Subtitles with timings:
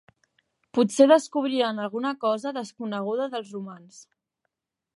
[0.77, 4.01] Potser descobriran alguna cosa desconeguda dels romans.